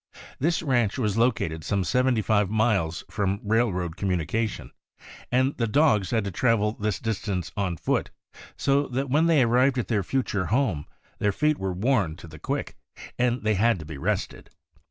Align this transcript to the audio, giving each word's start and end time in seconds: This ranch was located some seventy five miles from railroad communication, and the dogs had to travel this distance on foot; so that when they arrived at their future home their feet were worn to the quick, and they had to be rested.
This 0.39 0.63
ranch 0.63 0.97
was 0.97 1.15
located 1.15 1.63
some 1.63 1.83
seventy 1.83 2.23
five 2.23 2.49
miles 2.49 3.03
from 3.07 3.39
railroad 3.43 3.97
communication, 3.97 4.71
and 5.31 5.55
the 5.57 5.67
dogs 5.67 6.09
had 6.09 6.23
to 6.23 6.31
travel 6.31 6.71
this 6.71 6.97
distance 6.97 7.51
on 7.55 7.77
foot; 7.77 8.09
so 8.57 8.87
that 8.87 9.11
when 9.11 9.27
they 9.27 9.43
arrived 9.43 9.77
at 9.77 9.89
their 9.89 10.01
future 10.01 10.47
home 10.47 10.87
their 11.19 11.31
feet 11.31 11.59
were 11.59 11.71
worn 11.71 12.15
to 12.15 12.27
the 12.27 12.39
quick, 12.39 12.75
and 13.19 13.43
they 13.43 13.53
had 13.53 13.77
to 13.77 13.85
be 13.85 13.99
rested. 13.99 14.49